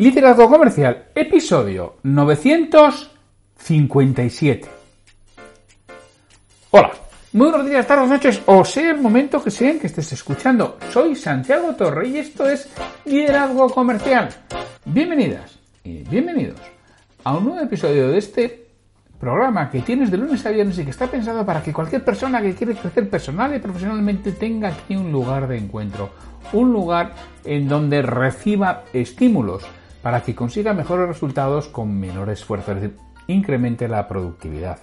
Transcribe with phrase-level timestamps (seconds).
[0.00, 4.68] Liderazgo Comercial, episodio 957.
[6.70, 6.92] Hola,
[7.34, 10.78] muy buenos días, tardes, noches, o sea el momento que sea en que estés escuchando.
[10.90, 12.66] Soy Santiago Torre y esto es
[13.04, 14.30] Liderazgo Comercial.
[14.86, 16.58] Bienvenidas y bienvenidos
[17.22, 18.68] a un nuevo episodio de este
[19.20, 22.40] programa que tienes de lunes a viernes y que está pensado para que cualquier persona
[22.40, 26.08] que quiere crecer personal y profesionalmente tenga aquí un lugar de encuentro,
[26.54, 27.12] un lugar
[27.44, 29.66] en donde reciba estímulos
[30.02, 34.78] para que consiga mejores resultados con menor esfuerzo, es decir, incremente la productividad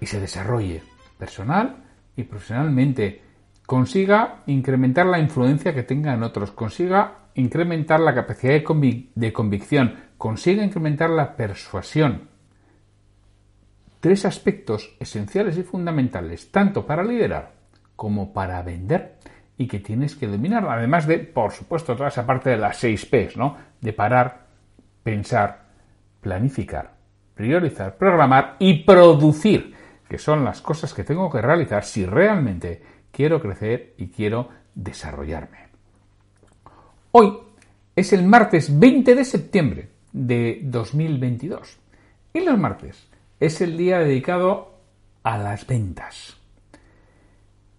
[0.00, 0.82] y se desarrolle
[1.18, 1.84] personal
[2.16, 3.22] y profesionalmente,
[3.66, 9.94] consiga incrementar la influencia que tenga en otros, consiga incrementar la capacidad de, de convicción,
[10.16, 12.28] consiga incrementar la persuasión.
[14.00, 17.52] Tres aspectos esenciales y fundamentales, tanto para liderar
[17.94, 19.18] como para vender
[19.58, 23.04] y que tienes que dominar, además de, por supuesto, toda esa parte de las seis
[23.04, 23.56] P's, ¿no?
[23.80, 24.46] De parar,
[25.02, 25.64] pensar,
[26.20, 26.94] planificar,
[27.34, 29.74] priorizar, programar y producir,
[30.08, 35.58] que son las cosas que tengo que realizar si realmente quiero crecer y quiero desarrollarme.
[37.10, 37.36] Hoy
[37.96, 41.78] es el martes 20 de septiembre de 2022
[42.32, 43.08] y los martes
[43.40, 44.78] es el día dedicado
[45.24, 46.37] a las ventas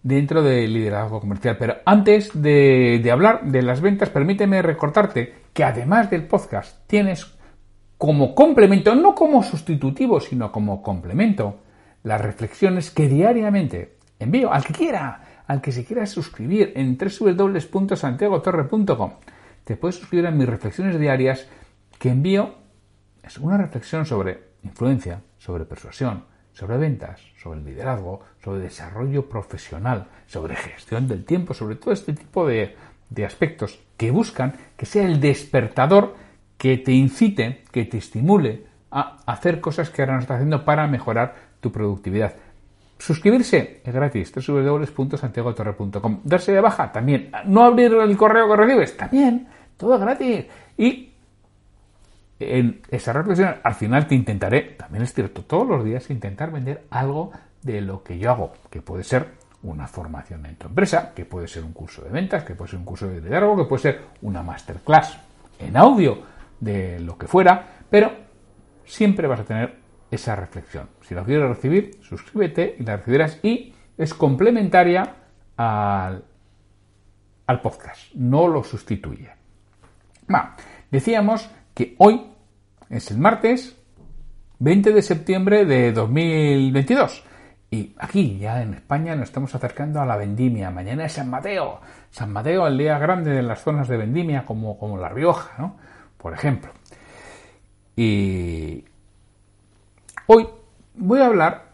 [0.02, 1.56] dentro del liderazgo comercial.
[1.58, 7.34] Pero antes de, hablar de las ventas, permíteme recordarte que además del podcast tienes
[7.98, 11.58] como complemento, no como sustitutivo, sino como complemento,
[12.02, 19.12] las reflexiones que diariamente envío al que quiera, al que se quiera suscribir en www.santiagotorre.com.
[19.64, 21.46] Te puedes suscribir a mis reflexiones diarias
[21.98, 22.54] que envío.
[23.22, 30.56] Es una reflexión sobre influencia, sobre persuasión, sobre ventas, sobre liderazgo, sobre desarrollo profesional, sobre
[30.56, 32.76] gestión del tiempo, sobre todo este tipo de,
[33.08, 36.14] de aspectos que buscan que sea el despertador
[36.56, 40.86] que te incite, que te estimule a hacer cosas que ahora no estás haciendo para
[40.86, 42.34] mejorar tu productividad.
[42.98, 46.20] Suscribirse es gratis, www.santiagotorre.com.
[46.22, 47.30] Darse de baja también.
[47.46, 49.48] No abrir el correo que recibes también.
[49.78, 50.44] Todo gratis.
[50.76, 51.09] Y
[52.40, 56.86] en esa reflexión al final te intentaré, también es cierto, todos los días intentar vender
[56.90, 57.30] algo
[57.62, 59.28] de lo que yo hago, que puede ser
[59.62, 62.78] una formación en tu empresa, que puede ser un curso de ventas, que puede ser
[62.78, 65.18] un curso de liderazgo, que puede ser una masterclass
[65.58, 66.22] en audio
[66.58, 68.10] de lo que fuera, pero
[68.86, 69.76] siempre vas a tener
[70.10, 70.88] esa reflexión.
[71.02, 75.16] Si la quieres recibir, suscríbete y la recibirás y es complementaria
[75.56, 76.24] al,
[77.46, 79.30] al podcast, no lo sustituye.
[80.32, 80.56] Va,
[80.90, 82.26] decíamos que hoy
[82.88, 83.76] es el martes
[84.58, 87.24] 20 de septiembre de 2022.
[87.70, 90.70] Y aquí, ya en España, nos estamos acercando a la vendimia.
[90.70, 91.80] Mañana es San Mateo.
[92.10, 95.76] San Mateo, el día grande de las zonas de vendimia, como, como La Rioja, ¿no?
[96.16, 96.72] Por ejemplo.
[97.96, 98.84] Y
[100.26, 100.48] hoy
[100.94, 101.70] voy a hablar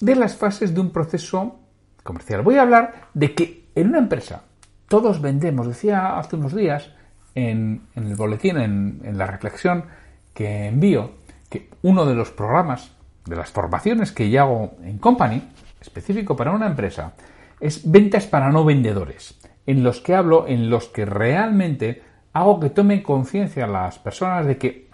[0.00, 1.60] de las fases de un proceso
[2.02, 2.42] comercial.
[2.42, 4.44] Voy a hablar de que en una empresa
[4.88, 5.66] todos vendemos.
[5.66, 6.90] Decía hace unos días
[7.34, 9.84] en, el boletín, en, la reflexión
[10.32, 11.12] que envío,
[11.48, 12.92] que uno de los programas,
[13.26, 15.42] de las formaciones que yo hago en Company,
[15.80, 17.14] específico para una empresa,
[17.60, 22.02] es ventas para no vendedores, en los que hablo, en los que realmente
[22.32, 24.88] hago que tomen conciencia las personas de que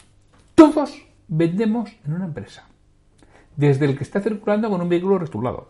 [0.55, 2.67] todos vendemos en una empresa.
[3.57, 5.69] Desde el que está circulando con un vehículo rotulado,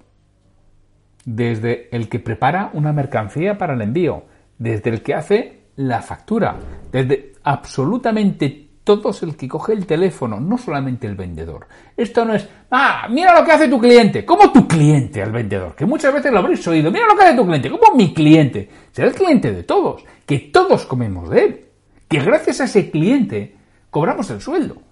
[1.25, 4.25] desde el que prepara una mercancía para el envío,
[4.59, 6.57] desde el que hace la factura,
[6.93, 11.67] desde absolutamente todos el que coge el teléfono, no solamente el vendedor.
[11.97, 14.25] Esto no es, ah, mira lo que hace tu cliente.
[14.25, 15.75] ¿Cómo tu cliente al vendedor?
[15.75, 16.91] Que muchas veces lo habréis oído.
[16.91, 17.71] Mira lo que hace tu cliente.
[17.71, 18.69] ¿Cómo mi cliente?
[18.93, 20.05] Será el cliente de todos.
[20.27, 21.65] Que todos comemos de él.
[22.09, 23.57] Que gracias a ese cliente
[23.91, 24.83] cobramos el sueldo.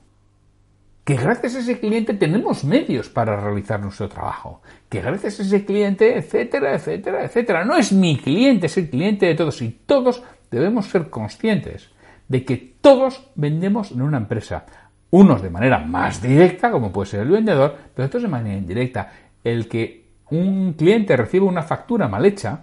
[1.04, 4.60] Que gracias a ese cliente tenemos medios para realizar nuestro trabajo.
[4.88, 7.64] Que gracias a ese cliente, etcétera, etcétera, etcétera.
[7.64, 9.60] No es mi cliente, es el cliente de todos.
[9.62, 11.90] Y todos debemos ser conscientes
[12.28, 14.66] de que todos vendemos en una empresa.
[15.10, 19.10] Unos de manera más directa, como puede ser el vendedor, pero otros de manera indirecta.
[19.42, 22.60] El que un cliente reciba una factura mal hecha,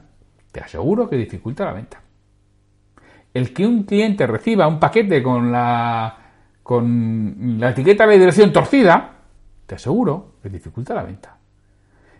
[0.51, 2.01] te aseguro que dificulta la venta.
[3.33, 6.17] el que un cliente reciba un paquete con la,
[6.63, 9.11] con la etiqueta de dirección torcida,
[9.65, 11.37] te aseguro que dificulta la venta.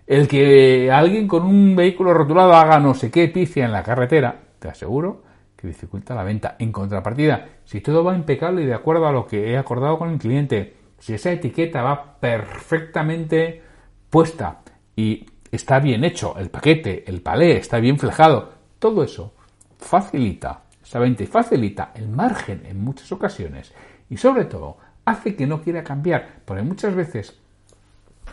[0.06, 4.36] El que alguien con un vehículo rotulado haga no sé qué picia en la carretera,
[4.60, 5.25] te aseguro
[5.66, 6.56] dificulta la venta.
[6.60, 10.10] En contrapartida, si todo va impecable y de acuerdo a lo que he acordado con
[10.10, 13.62] el cliente, si esa etiqueta va perfectamente
[14.10, 14.62] puesta
[14.96, 19.34] y está bien hecho, el paquete, el palé está bien flejado, todo eso
[19.78, 23.74] facilita esa venta y facilita el margen en muchas ocasiones
[24.10, 27.40] y sobre todo hace que no quiera cambiar, porque muchas veces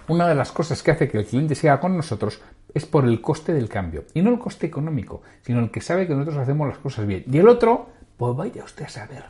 [0.09, 2.41] una de las cosas que hace que el cliente siga con nosotros
[2.75, 4.05] es por el coste del cambio.
[4.15, 7.25] Y no el coste económico, sino el que sabe que nosotros hacemos las cosas bien.
[7.31, 9.25] Y el otro, pues vaya usted a saber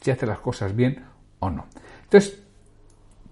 [0.00, 1.04] si hace las cosas bien
[1.38, 1.66] o no.
[2.04, 2.42] Entonces,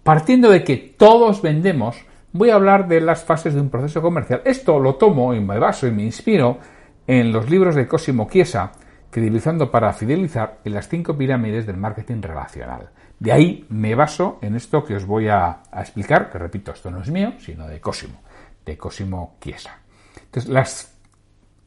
[0.03, 1.97] partiendo de que todos vendemos,
[2.32, 4.43] voy a hablar de las fases de un proceso comercial.
[4.44, 6.59] Esto lo tomo y me baso y me inspiro
[7.06, 8.73] en los libros de Cosimo Chiesa,
[9.15, 12.91] Fidelizando para fidelizar en las cinco pirámides del marketing relacional.
[13.21, 17.01] De ahí me baso en esto que os voy a, explicar, que repito, esto no
[17.01, 18.21] es mío, sino de Cosimo,
[18.65, 19.79] de Cosimo Chiesa.
[20.17, 20.99] Entonces, las,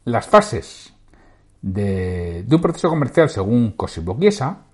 [0.04, 0.92] las fases
[1.62, 4.66] de, un proceso comercial según Cosimo Chiesa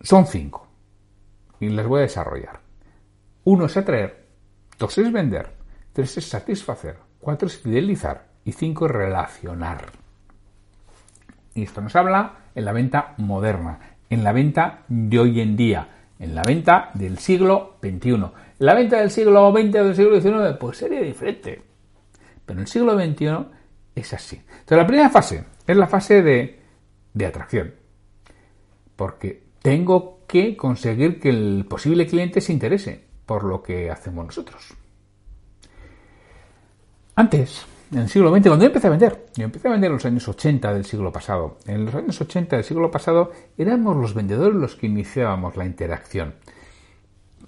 [0.00, 0.66] son cinco
[1.60, 2.60] y las voy a desarrollar.
[3.44, 4.26] Uno es atraer,
[4.78, 5.52] dos es vender,
[5.92, 10.01] tres es satisfacer, cuatro es fidelizar y cinco es relacionar.
[11.54, 13.78] Y esto nos habla en la venta moderna,
[14.08, 15.88] en la venta de hoy en día,
[16.18, 18.24] en la venta del siglo XXI.
[18.58, 21.62] La venta del siglo XX o del siglo XIX pues sería diferente.
[22.44, 23.46] Pero en el siglo XXI
[23.94, 24.36] es así.
[24.36, 26.60] Entonces la primera fase es la fase de,
[27.12, 27.74] de atracción.
[28.96, 34.74] Porque tengo que conseguir que el posible cliente se interese por lo que hacemos nosotros.
[37.14, 39.94] Antes, en el siglo XX, cuando yo empecé a vender, yo empecé a vender en
[39.94, 41.58] los años 80 del siglo pasado.
[41.66, 46.34] En los años 80 del siglo pasado éramos los vendedores los que iniciábamos la interacción.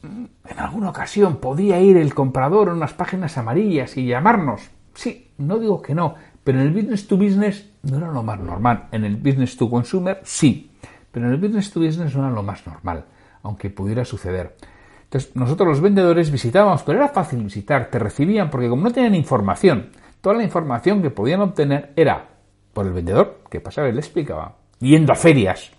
[0.03, 4.71] En alguna ocasión podía ir el comprador a unas páginas amarillas y llamarnos.
[4.93, 6.15] Sí, no digo que no,
[6.45, 8.89] pero en el business to business no era lo más normal.
[8.93, 10.71] En el business to consumer sí,
[11.11, 13.07] pero en el business to business no era lo más normal,
[13.43, 14.57] aunque pudiera suceder.
[15.05, 19.15] Entonces, nosotros los vendedores visitábamos, pero era fácil visitar, te recibían porque como no tenían
[19.15, 19.91] información,
[20.25, 22.27] toda la información que podían obtener era
[22.73, 25.71] por el vendedor, que pasaba y le explicaba, yendo a ferias.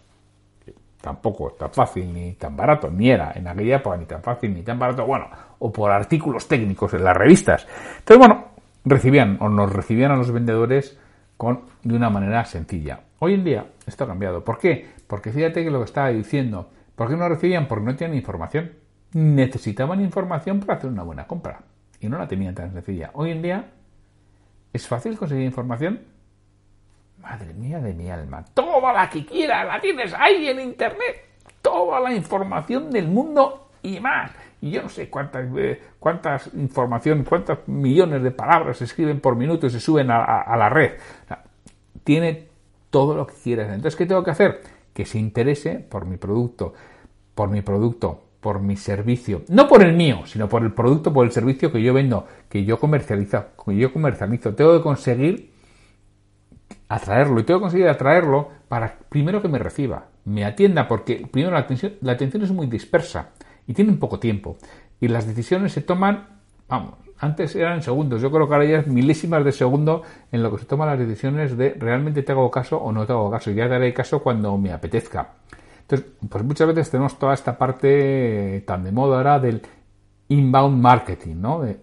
[1.01, 4.62] Tampoco tan fácil ni tan barato, ni era en aquella época ni tan fácil ni
[4.62, 5.25] tan barato, bueno,
[5.57, 7.65] o por artículos técnicos en las revistas.
[7.97, 8.45] Entonces, bueno,
[8.86, 10.95] recibían o nos recibían a los vendedores
[11.38, 13.00] con, de una manera sencilla.
[13.18, 14.44] Hoy en día esto ha cambiado.
[14.44, 14.91] ¿Por qué?
[15.07, 17.68] Porque fíjate que lo que estaba diciendo, ¿por qué no recibían?
[17.68, 18.74] Porque no tenían información.
[19.13, 21.62] Necesitaban información para hacer una buena compra.
[22.00, 23.09] Y no la tenían tan sencilla.
[23.13, 23.71] Hoy en día
[24.75, 26.01] ¿Es fácil conseguir información?
[27.22, 28.44] Madre mía de mi alma.
[28.54, 31.16] Toda la que quieras, la tienes ahí en Internet.
[31.62, 34.31] Toda la información del mundo y más.
[34.60, 39.38] Y yo no sé cuántas, eh, cuántas información, cuántos millones de palabras se escriben por
[39.38, 40.92] minuto y se suben a, la red.
[42.04, 42.50] tiene
[42.89, 43.69] todo lo que quieras.
[43.69, 44.62] Entonces, ¿qué tengo que hacer?
[44.94, 46.74] Que se interese por mi producto,
[47.33, 51.25] por mi producto, por mi servicio, no por el mío, sino por el producto, por
[51.25, 54.53] el servicio que yo vendo, que yo comercializo, que yo comercializo.
[54.53, 55.50] Tengo que conseguir
[56.88, 61.55] atraerlo y tengo que conseguir atraerlo para primero que me reciba, me atienda, porque primero
[61.55, 63.29] la atención, la atención es muy dispersa
[63.65, 64.58] y tiene poco tiempo
[65.01, 66.27] y las decisiones se toman,
[66.69, 70.51] vamos, antes eran segundos, yo creo que ahora ya es milésimas de segundo en lo
[70.51, 73.50] que se toman las decisiones de realmente te hago caso o no te hago caso,
[73.50, 75.29] ya daré caso cuando me apetezca.
[75.88, 79.62] Entonces, pues muchas veces tenemos toda esta parte tan de moda ahora del
[80.30, 81.62] inbound marketing, ¿no?
[81.62, 81.80] De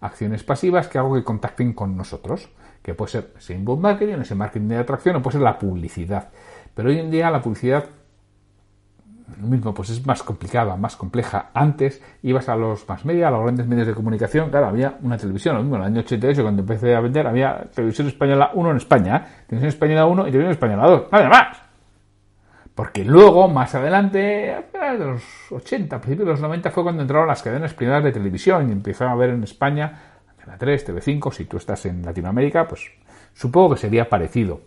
[0.00, 2.48] acciones pasivas que hago que contacten con nosotros,
[2.82, 6.30] que puede ser ese inbound marketing, ese marketing de atracción o puede ser la publicidad.
[6.74, 7.84] Pero hoy en día la publicidad
[9.40, 11.50] lo mismo, pues es más complicada, más compleja.
[11.54, 15.16] Antes ibas a los más media, a los grandes medios de comunicación, claro, había una
[15.16, 18.70] televisión, lo mismo, en el año 88 cuando empecé a vender había televisión española 1
[18.70, 19.44] en España, ¿eh?
[19.46, 21.63] televisión española 1 y televisión española 2, nada más.
[22.74, 27.28] Porque luego, más adelante, a los 80, a principios de los 90, fue cuando entraron
[27.28, 31.44] las cadenas privadas de televisión y empezaron a ver en España, Antena 3, TV5, si
[31.44, 32.90] tú estás en Latinoamérica, pues
[33.32, 34.62] supongo que sería parecido.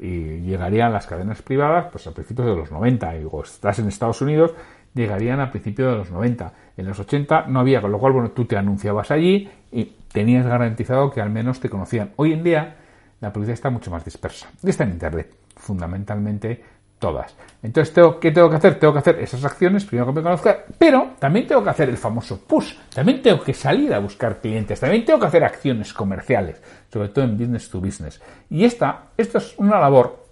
[0.00, 3.86] Y llegarían las cadenas privadas pues a principios de los 90, y o estás en
[3.86, 4.52] Estados Unidos,
[4.92, 6.52] llegarían a principios de los 90.
[6.76, 10.44] En los 80 no había, con lo cual, bueno, tú te anunciabas allí y tenías
[10.46, 12.10] garantizado que al menos te conocían.
[12.16, 12.76] Hoy en día,
[13.20, 14.48] la publicidad está mucho más dispersa.
[14.64, 17.34] Y está en Internet, fundamentalmente todas.
[17.64, 18.78] Entonces, ¿qué tengo que hacer?
[18.78, 21.96] Tengo que hacer esas acciones, primero que me conozca, pero también tengo que hacer el
[21.96, 26.62] famoso push, también tengo que salir a buscar clientes, también tengo que hacer acciones comerciales,
[26.92, 28.22] sobre todo en business to business.
[28.48, 30.24] Y esta, esto es una labor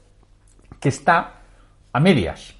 [0.78, 1.40] que está
[1.92, 2.54] a medias,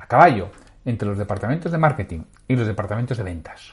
[0.00, 0.50] a caballo,
[0.84, 3.72] entre los departamentos de marketing y los departamentos de ventas.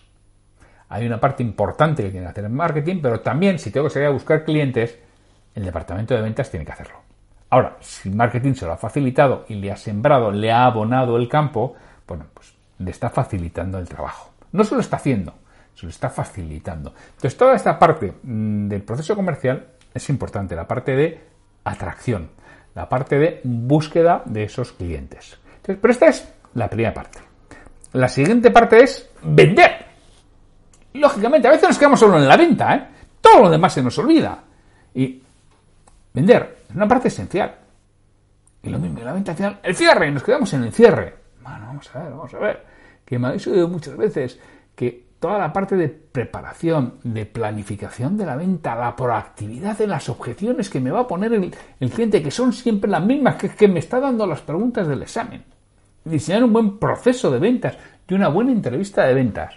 [0.89, 3.93] Hay una parte importante que tiene que hacer en marketing, pero también si tengo que
[3.93, 4.99] salir a buscar clientes,
[5.55, 7.00] el departamento de ventas tiene que hacerlo.
[7.51, 11.27] Ahora, si marketing se lo ha facilitado y le ha sembrado, le ha abonado el
[11.27, 11.75] campo,
[12.07, 14.31] bueno, pues le está facilitando el trabajo.
[14.53, 15.33] No se lo está haciendo,
[15.75, 16.93] se lo está facilitando.
[17.15, 21.19] Entonces, toda esta parte mm, del proceso comercial es importante, la parte de
[21.65, 22.29] atracción,
[22.73, 25.37] la parte de búsqueda de esos clientes.
[25.61, 27.19] pero esta es la primera parte.
[27.91, 29.85] La siguiente parte es vender.
[30.93, 32.87] Lógicamente, a veces nos quedamos solo en la venta, ¿eh?
[33.19, 34.39] Todo lo demás se nos olvida.
[34.95, 35.21] Y
[36.13, 37.55] vender es una parte esencial.
[38.63, 41.15] Y lo mismo, la venta final, el cierre, nos quedamos en el cierre.
[41.41, 42.65] Bueno, vamos a ver, vamos a ver.
[43.03, 44.39] Que me habéis oído muchas veces
[44.75, 50.09] que toda la parte de preparación, de planificación de la venta, la proactividad de las
[50.09, 53.67] objeciones que me va a poner el, cliente, que son siempre las mismas que, que
[53.67, 55.43] me está dando las preguntas del examen.
[56.03, 57.77] Diseñar un buen proceso de ventas
[58.07, 59.53] y una buena entrevista de ventas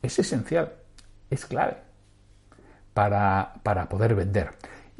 [0.00, 0.72] es esencial,
[1.30, 1.76] es clave
[2.94, 4.50] para, para poder vender.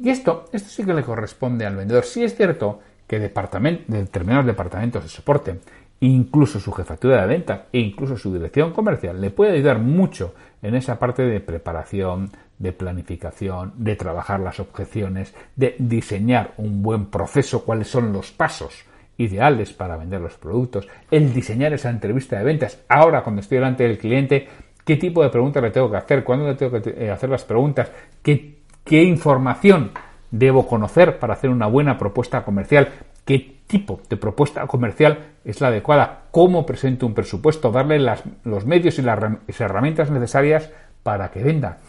[0.03, 2.03] Y esto, esto sí que le corresponde al vendedor.
[2.03, 5.59] Sí es cierto que determinados departamentos de soporte
[6.01, 10.75] incluso su jefatura de venta e incluso su dirección comercial le puede ayudar mucho en
[10.75, 17.63] esa parte de preparación, de planificación, de trabajar las objeciones, de diseñar un buen proceso,
[17.63, 18.83] cuáles son los pasos
[19.17, 22.83] ideales para vender los productos, el diseñar esa entrevista de ventas.
[22.89, 24.49] Ahora, cuando estoy delante del cliente,
[24.83, 27.45] qué tipo de preguntas le tengo que hacer, cuándo le tengo que eh, hacer las
[27.45, 27.89] preguntas,
[28.21, 29.91] qué, qué información
[30.31, 32.89] debo conocer para hacer una buena propuesta comercial,
[33.25, 37.99] qué tipo de propuesta comercial es la adecuada, cómo presento un presupuesto, darle
[38.43, 39.19] los medios y las
[39.59, 40.71] herramientas necesarias
[41.03, 41.79] para que venda.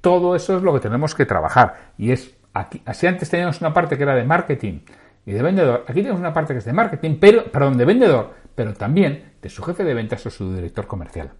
[0.00, 1.92] Todo eso es lo que tenemos que trabajar.
[1.96, 4.80] Y es aquí, así antes teníamos una parte que era de marketing
[5.24, 8.30] y de vendedor, aquí tenemos una parte que es de marketing, pero, perdón, de vendedor,
[8.54, 11.30] pero también de su jefe de ventas o su director comercial,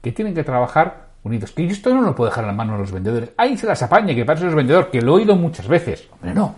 [0.00, 1.52] que tienen que trabajar unidos.
[1.52, 3.30] Que esto no lo puedo dejar en la mano a los vendedores.
[3.36, 6.08] Ahí se las apañe, que para eso es vendedor, que lo he oído muchas veces.
[6.12, 6.54] Hombre, no.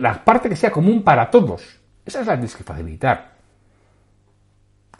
[0.00, 1.78] La parte que sea común para todos.
[2.04, 3.32] Esa es la que tienes que facilitar.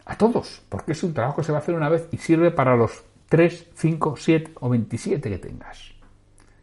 [0.05, 0.61] A todos.
[0.69, 3.03] Porque es un trabajo que se va a hacer una vez y sirve para los
[3.27, 5.91] 3, 5, 7 o 27 que tengas.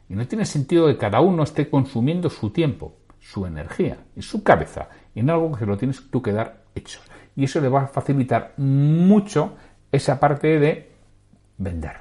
[0.08, 4.42] Y no tiene sentido que cada uno esté consumiendo su tiempo, su energía y su
[4.42, 7.00] cabeza en algo que lo tienes tú que dar hecho.
[7.34, 9.56] Y eso le va a facilitar mucho
[9.90, 10.95] esa parte de
[11.58, 11.96] vender.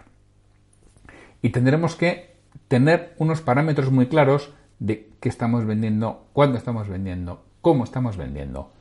[1.41, 2.35] Y tendremos que
[2.67, 8.71] tener unos parámetros muy claros de qué estamos vendiendo, cuándo estamos vendiendo, cómo estamos vendiendo.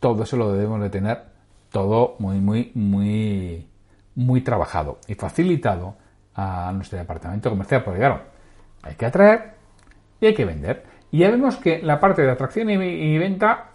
[0.00, 1.24] Todo eso lo debemos de tener
[1.70, 3.66] todo muy, muy, muy,
[4.14, 5.96] muy trabajado y facilitado
[6.34, 8.22] a nuestro departamento comercial, porque claro,
[8.82, 9.54] hay que atraer
[10.20, 10.84] y hay que vender.
[11.10, 13.70] Y ya vemos que la parte de atracción y venta,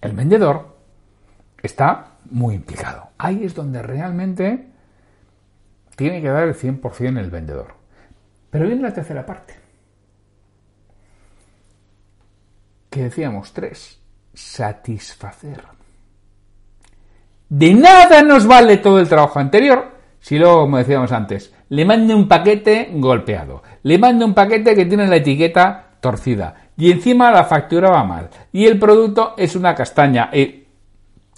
[0.00, 0.76] el vendedor
[1.62, 3.08] está muy implicado.
[3.18, 4.66] Ahí es donde realmente
[5.96, 7.74] tiene que dar el 100% el vendedor.
[8.50, 9.66] Pero viene la tercera parte.
[12.96, 14.00] que decíamos tres,
[14.32, 15.62] satisfacer.
[17.46, 22.14] De nada nos vale todo el trabajo anterior si luego, como decíamos antes, le mande
[22.14, 27.44] un paquete golpeado, le mande un paquete que tiene la etiqueta torcida y encima la
[27.44, 30.30] factura va mal y el producto es una castaña.
[30.32, 30.64] Y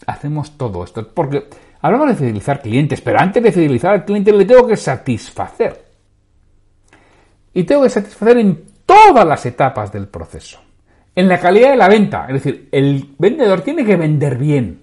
[0.07, 1.49] hacemos todo esto porque
[1.81, 5.85] hablamos de fidelizar clientes, pero antes de fidelizar al cliente le tengo que satisfacer.
[7.55, 10.61] Y tengo que satisfacer en todas las etapas del proceso
[11.19, 12.27] en la calidad de la venta.
[12.29, 14.83] Es decir, el vendedor tiene que vender bien.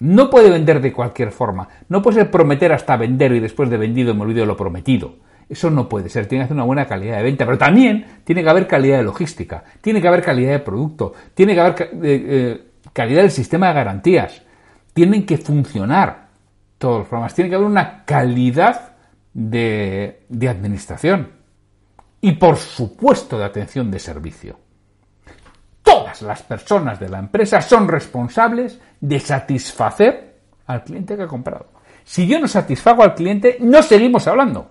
[0.00, 1.66] No puede vender de cualquier forma.
[1.88, 5.14] No puede ser prometer hasta vender y después de vendido me olvido lo prometido.
[5.48, 6.26] Eso no puede ser.
[6.26, 7.46] Tiene que hacer una buena calidad de venta.
[7.46, 9.64] Pero también tiene que haber calidad de logística.
[9.80, 11.14] Tiene que haber calidad de producto.
[11.32, 14.42] Tiene que haber eh, eh, calidad del sistema de garantías.
[14.92, 16.21] Tienen que funcionar
[16.82, 17.34] todos los programas.
[17.34, 18.96] Tiene que haber una calidad
[19.32, 21.30] de administración.
[22.20, 24.58] Y por supuesto de atención de servicio
[25.92, 31.66] todas las personas de la empresa son responsables de satisfacer al cliente que ha comprado.
[32.04, 34.70] Si yo no satisfago al cliente, no seguimos hablando.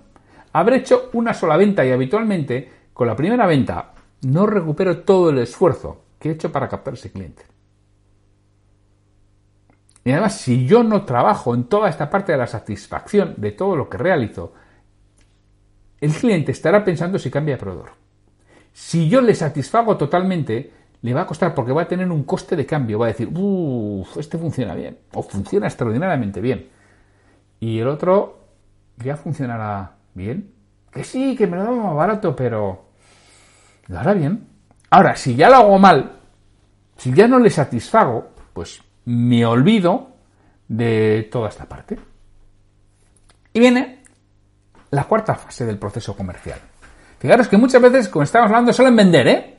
[0.54, 5.38] Habré hecho una sola venta y habitualmente con la primera venta no recupero todo el
[5.40, 7.44] esfuerzo que he hecho para captar ese cliente.
[10.04, 13.76] Y además, si yo no trabajo en toda esta parte de la satisfacción de todo
[13.76, 14.54] lo que realizo,
[16.00, 17.92] el cliente estará pensando si cambia de proveedor.
[18.74, 22.56] Si yo le satisfago totalmente, le va a costar porque va a tener un coste
[22.56, 22.98] de cambio.
[23.00, 26.70] Va a decir, uff, este funciona bien, o funciona extraordinariamente bien.
[27.60, 28.40] Y el otro
[28.98, 30.52] ya funcionará bien.
[30.92, 32.86] Que sí, que me lo da más barato, pero
[33.88, 34.48] lo hará bien.
[34.90, 36.18] Ahora, si ya lo hago mal,
[36.98, 40.16] Si ya no le satisfago, pues me olvido
[40.68, 41.98] de toda esta parte.
[43.54, 44.04] Y viene
[44.92, 46.60] la cuarta fase del proceso comercial.
[47.20, 49.58] Fijaros que muchas veces, como estamos hablando, solo en vender, ¿eh?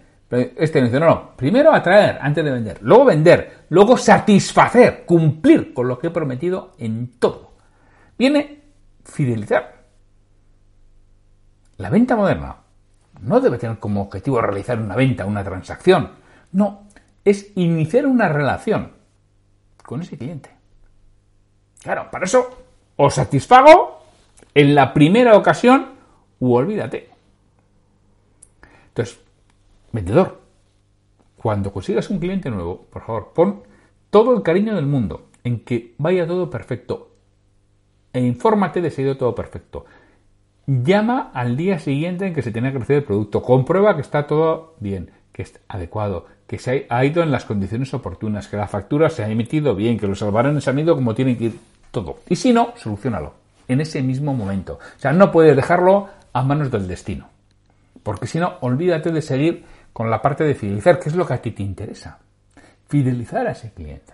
[0.56, 5.86] este dice, no, no, primero atraer antes de vender, luego vender, luego satisfacer, cumplir con
[5.86, 7.52] lo que he prometido en todo.
[8.16, 8.62] Viene
[9.04, 9.82] fidelizar.
[11.76, 12.56] La venta moderna
[13.20, 16.12] no debe tener como objetivo realizar una venta, una transacción.
[16.52, 16.88] No,
[17.24, 18.92] es iniciar una relación
[19.82, 20.50] con ese cliente.
[21.82, 22.48] Claro, para eso
[22.96, 24.02] o satisfago
[24.54, 25.86] en la primera ocasión
[26.38, 27.10] u olvídate.
[28.88, 29.20] Entonces,
[29.92, 30.40] vendedor,
[31.36, 33.62] cuando consigas un cliente nuevo, por favor, pon
[34.10, 37.10] todo el cariño del mundo en que vaya todo perfecto
[38.12, 39.86] e infórmate de si ha ido todo perfecto.
[40.66, 43.42] Llama al día siguiente en que se tiene que recibir el producto.
[43.42, 47.94] Comprueba que está todo bien, que es adecuado, que se ha ido en las condiciones
[47.94, 51.38] oportunas, que la factura se ha emitido bien, que los albarenes han ido como tienen
[51.38, 51.58] que ir
[51.90, 52.18] todo.
[52.28, 53.32] Y si no, solucionalo
[53.68, 54.74] en ese mismo momento.
[54.74, 57.26] O sea, no puedes dejarlo a manos del destino.
[58.02, 61.32] Porque si no, olvídate de seguir con la parte de fidelizar, que es lo que
[61.32, 62.18] a ti te interesa.
[62.86, 64.12] Fidelizar a ese cliente.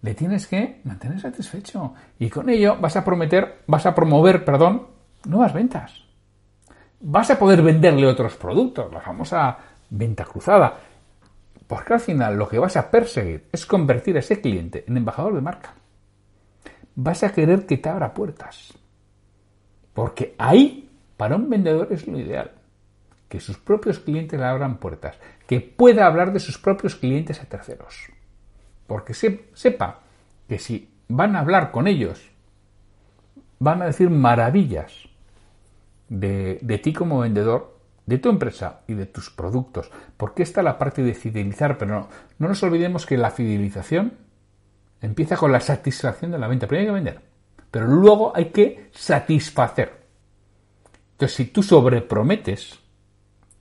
[0.00, 4.86] Le tienes que mantener satisfecho y con ello vas a prometer, vas a promover, perdón,
[5.26, 6.02] nuevas ventas.
[7.00, 9.58] Vas a poder venderle otros productos, la famosa
[9.90, 10.91] venta cruzada.
[11.72, 15.34] Porque al final lo que vas a perseguir es convertir a ese cliente en embajador
[15.34, 15.72] de marca.
[16.96, 18.74] Vas a querer que te abra puertas.
[19.94, 22.50] Porque ahí, para un vendedor es lo ideal.
[23.26, 25.16] Que sus propios clientes le abran puertas.
[25.46, 28.12] Que pueda hablar de sus propios clientes a terceros.
[28.86, 30.00] Porque sepa
[30.46, 32.20] que si van a hablar con ellos,
[33.60, 35.08] van a decir maravillas
[36.10, 39.90] de, ti como vendedor, de tu empresa y de tus productos.
[40.16, 44.14] Porque está la parte de fidelizar, pero no, no nos olvidemos que la fidelización
[45.00, 46.66] empieza con la satisfacción de la venta.
[46.66, 47.22] Primero hay que vender,
[47.70, 50.02] pero luego hay que satisfacer.
[51.12, 52.78] Entonces, si tú sobreprometes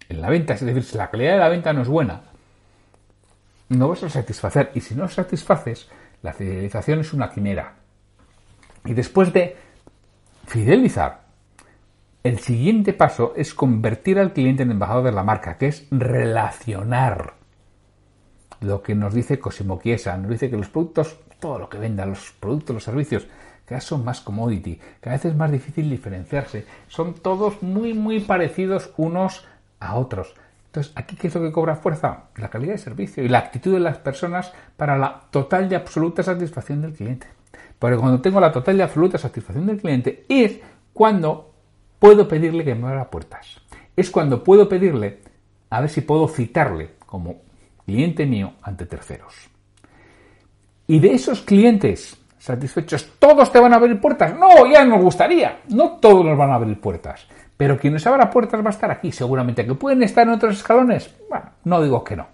[0.09, 2.23] en la venta, es decir, si la calidad de la venta no es buena,
[3.69, 4.71] no vas a satisfacer.
[4.75, 5.87] Y si no satisfaces,
[6.21, 7.75] la fidelización es una quimera.
[8.85, 9.55] Y después de
[10.45, 11.21] fidelizar,
[12.23, 17.33] el siguiente paso es convertir al cliente en embajador de la marca, que es relacionar.
[18.59, 22.05] Lo que nos dice Cosimo Chiesa, nos dice que los productos, todo lo que venda,
[22.05, 23.27] los productos, los servicios,
[23.65, 28.19] cada vez son más commodity, cada vez es más difícil diferenciarse, son todos muy, muy
[28.19, 29.47] parecidos unos
[29.79, 30.35] a otros.
[30.67, 32.25] Entonces, ¿aquí qué es lo que cobra fuerza?
[32.35, 36.21] La calidad de servicio y la actitud de las personas para la total y absoluta
[36.21, 37.27] satisfacción del cliente.
[37.79, 40.59] Porque cuando tengo la total y absoluta satisfacción del cliente es
[40.93, 41.50] cuando
[42.01, 43.61] puedo pedirle que me abra puertas.
[43.95, 45.19] Es cuando puedo pedirle
[45.69, 47.41] a ver si puedo citarle como
[47.85, 49.35] cliente mío ante terceros.
[50.87, 54.35] Y de esos clientes satisfechos, ¿todos te van a abrir puertas?
[54.35, 55.61] No, ya nos gustaría.
[55.69, 57.27] No todos nos van a abrir puertas.
[57.55, 59.63] Pero quien nos abra puertas va a estar aquí, seguramente.
[59.63, 61.13] ¿Que pueden estar en otros escalones?
[61.29, 62.25] Bueno, no digo que no.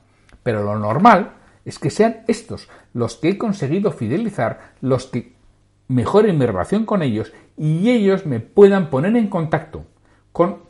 [0.43, 1.34] Pero lo normal
[1.65, 5.37] es que sean estos los que he conseguido fidelizar, los que
[5.88, 9.86] mejoren mi relación con ellos y ellos me puedan poner en contacto
[10.32, 10.63] con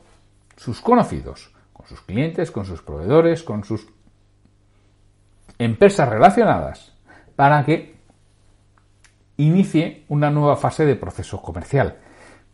[0.56, 3.88] sus conocidos, con sus clientes, con sus proveedores, con sus
[5.58, 6.94] empresas relacionadas,
[7.36, 7.96] para que
[9.38, 11.98] inicie una nueva fase de proceso comercial.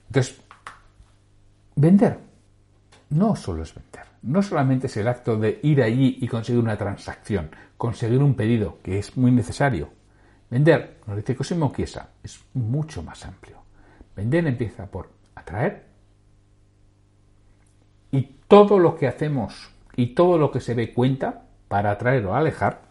[0.08, 0.42] Entonces,
[1.76, 2.20] vender
[3.10, 6.78] no solo es vender, no solamente es el acto de ir allí y conseguir una
[6.78, 9.90] transacción, conseguir un pedido, que es muy necesario.
[10.54, 13.58] Vender, nos dice Cosimo Chiesa, es mucho más amplio.
[14.16, 15.84] Vender empieza por atraer
[18.12, 22.36] y todo lo que hacemos y todo lo que se ve cuenta para atraer o
[22.36, 22.84] alejar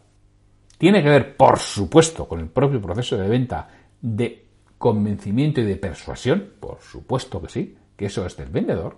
[0.77, 3.69] tiene que ver, por supuesto, con el propio proceso de venta
[4.01, 4.45] de
[4.77, 8.97] convencimiento y de persuasión, por supuesto que sí, que eso es del vendedor.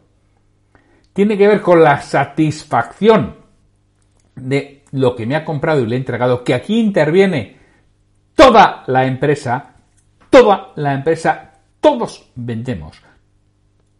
[1.13, 3.37] Tiene que ver con la satisfacción
[4.35, 7.64] de lo que me ha comprado y le he entregado, que aquí interviene
[8.35, 9.75] toda la empresa,
[10.31, 13.03] toda la empresa todos vendemos,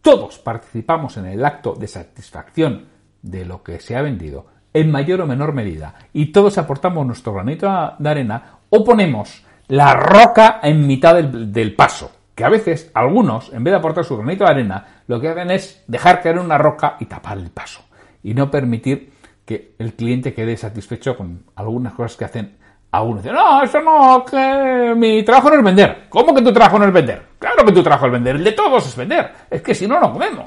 [0.01, 2.87] todos participamos en el acto de satisfacción
[3.21, 7.33] de lo que se ha vendido, en mayor o menor medida, y todos aportamos nuestro
[7.33, 7.67] granito
[7.99, 13.63] de arena o ponemos la roca en mitad del, paso, que a veces algunos, en
[13.63, 16.97] vez de aportar su granito de arena, lo que hacen es dejar caer una roca
[17.01, 17.83] y tapar el paso,
[18.23, 19.13] y no permitir
[19.45, 22.57] que el cliente quede satisfecho con algunas cosas que hacen
[22.95, 26.07] a uno dice, no, eso no, que mi trabajo no es vender.
[26.09, 27.27] ¿Cómo que tu trabajo no es vender?
[27.41, 29.33] Claro que tu trabajo es vender, el de todos es vender.
[29.51, 30.47] Es que si no, no comemos.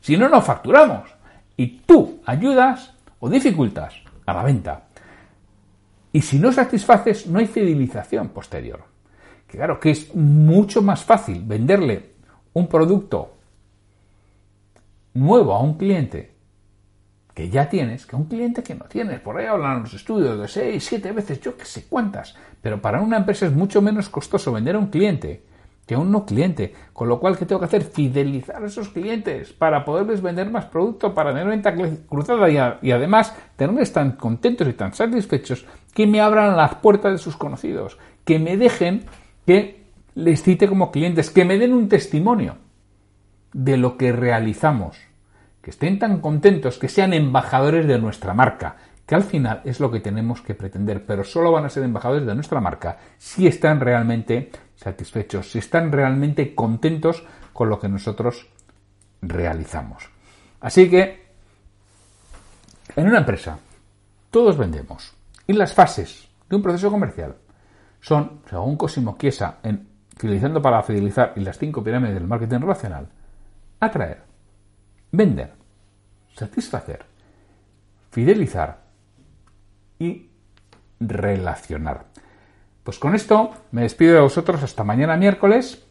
[0.00, 1.08] Si no, no facturamos.
[1.56, 3.94] Y tú ayudas o dificultas
[4.26, 4.82] a la venta.
[6.10, 8.82] Y si no satisfaces, no hay fidelización posterior.
[9.46, 12.14] Claro, que es mucho más fácil venderle
[12.54, 13.36] un producto
[15.14, 16.32] nuevo a un cliente
[17.36, 19.20] que ya tienes que un cliente que no tienes.
[19.20, 22.34] Por ahí hablan los estudios de 6, 7 veces, yo que sé cuántas.
[22.62, 25.42] Pero para una empresa es mucho menos costoso vender a un cliente
[25.86, 26.72] que a un no cliente.
[26.94, 27.82] Con lo cual, ¿qué tengo que hacer?
[27.82, 31.74] Fidelizar a esos clientes para poderles vender más producto, para tener venta
[32.08, 37.12] cruzada y, y además tenerles tan contentos y tan satisfechos que me abran las puertas
[37.12, 39.04] de sus conocidos, que me dejen
[39.44, 42.56] que les cite como clientes, que me den un testimonio
[43.52, 45.05] de lo que realizamos
[45.66, 49.90] que estén tan contentos, que sean embajadores de nuestra marca, que al final es lo
[49.90, 53.80] que tenemos que pretender, pero solo van a ser embajadores de nuestra marca si están
[53.80, 58.46] realmente satisfechos, si están realmente contentos con lo que nosotros
[59.20, 60.08] realizamos.
[60.60, 61.26] Así que,
[62.94, 63.58] en una empresa,
[64.30, 65.16] todos vendemos.
[65.48, 67.34] Y las fases de un proceso comercial
[68.00, 69.88] son, según Cosimo Chiesa, en
[70.62, 73.08] para Fidelizar y las cinco pirámides del marketing relacional,
[73.80, 74.22] atraer,
[75.10, 75.55] vender,
[76.36, 77.04] satisfacer,
[78.10, 78.82] fidelizar
[79.98, 80.28] y
[81.00, 82.04] relacionar.
[82.82, 85.84] Pues con esto me despido de vosotros hasta mañana miércoles,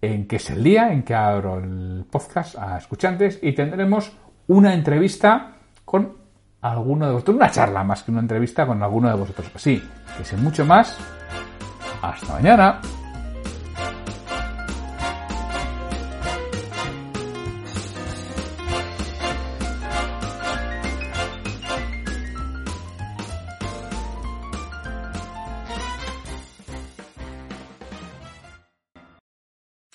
[0.00, 4.12] en que es el día en que abro el podcast a escuchantes y tendremos
[4.46, 6.16] una entrevista con
[6.60, 9.50] alguno de vosotros, una charla más que una entrevista con alguno de vosotros.
[9.54, 9.82] Así
[10.16, 10.96] que sin mucho más,
[12.00, 12.80] hasta mañana.